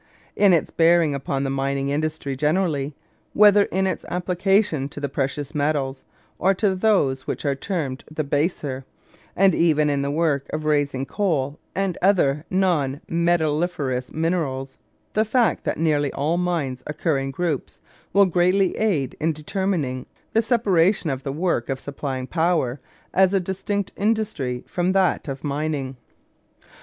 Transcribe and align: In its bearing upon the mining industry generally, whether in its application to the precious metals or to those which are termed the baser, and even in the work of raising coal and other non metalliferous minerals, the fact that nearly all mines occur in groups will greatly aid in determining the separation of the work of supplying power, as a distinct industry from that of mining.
In 0.35 0.51
its 0.51 0.71
bearing 0.71 1.13
upon 1.13 1.43
the 1.43 1.51
mining 1.51 1.89
industry 1.89 2.35
generally, 2.35 2.95
whether 3.33 3.65
in 3.65 3.85
its 3.85 4.03
application 4.05 4.89
to 4.89 4.99
the 4.99 5.07
precious 5.07 5.53
metals 5.53 6.03
or 6.39 6.55
to 6.55 6.73
those 6.73 7.27
which 7.27 7.45
are 7.45 7.53
termed 7.53 8.03
the 8.09 8.23
baser, 8.23 8.83
and 9.35 9.53
even 9.53 9.91
in 9.91 10.01
the 10.01 10.09
work 10.09 10.47
of 10.51 10.65
raising 10.65 11.05
coal 11.05 11.59
and 11.75 11.99
other 12.01 12.45
non 12.49 12.99
metalliferous 13.07 14.11
minerals, 14.11 14.75
the 15.13 15.23
fact 15.23 15.65
that 15.65 15.77
nearly 15.77 16.11
all 16.13 16.35
mines 16.35 16.81
occur 16.87 17.19
in 17.19 17.29
groups 17.29 17.79
will 18.11 18.25
greatly 18.25 18.75
aid 18.77 19.15
in 19.19 19.31
determining 19.31 20.07
the 20.33 20.41
separation 20.41 21.11
of 21.11 21.21
the 21.21 21.31
work 21.31 21.69
of 21.69 21.79
supplying 21.79 22.25
power, 22.25 22.79
as 23.13 23.35
a 23.35 23.39
distinct 23.39 23.91
industry 23.95 24.63
from 24.65 24.93
that 24.93 25.27
of 25.27 25.43
mining. 25.43 25.95